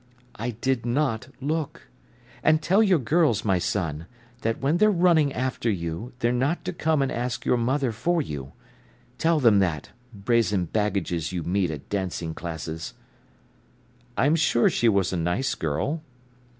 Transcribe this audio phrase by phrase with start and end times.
[0.33, 1.87] "I did not look.
[2.41, 4.07] And tell your girls, my son,
[4.41, 8.19] that when they're running after you, they're not to come and ask your mother for
[8.19, 8.53] you.
[9.19, 12.95] Tell them that—brazen baggages you meet at dancing classes."
[14.17, 16.01] "I'm sure she was a nice girl."